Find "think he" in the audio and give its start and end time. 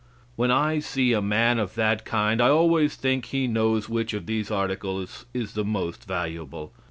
2.95-3.45